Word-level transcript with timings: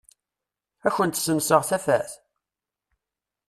Ad 0.87 0.91
kent-senseɣ 0.95 1.61
tafat? 1.69 2.11